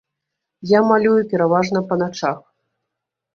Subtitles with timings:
[0.69, 2.41] Я малюю пераважна па начах.